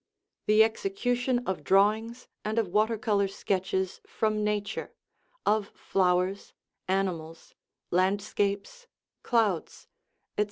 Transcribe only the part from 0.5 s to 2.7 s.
execution of drawings and of